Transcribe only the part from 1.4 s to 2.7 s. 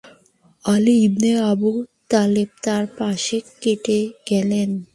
Abu Taleb